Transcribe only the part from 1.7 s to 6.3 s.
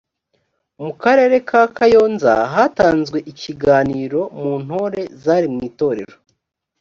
kayonza hatanzwe ikiganiro mu ntore zari mu itorero